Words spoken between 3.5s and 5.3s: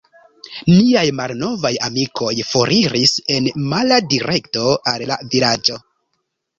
mala direkto al la